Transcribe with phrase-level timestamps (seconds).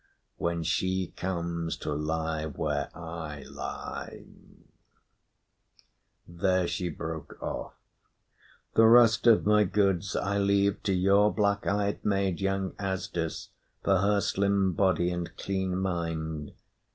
[0.37, 4.25] When she comes to lie where I lie"
[6.27, 7.73] There she broke off.
[8.73, 13.49] "The rest of my goods I leave to your black eyed maid, young Asdis,
[13.83, 16.53] for her slim body and clean mind.